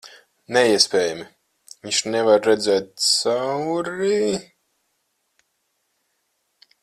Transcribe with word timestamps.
Neiespējami. 0.55 1.25
Viņš 1.83 1.99
nevar 2.15 2.41
redzēt 2.47 3.05
cauri... 3.09 4.33